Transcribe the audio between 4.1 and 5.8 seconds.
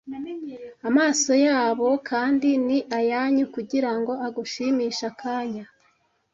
agushimishe akanya